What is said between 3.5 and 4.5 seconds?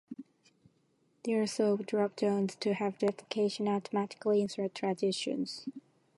automatically